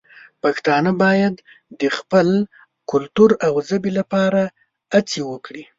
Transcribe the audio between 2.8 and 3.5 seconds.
کلتور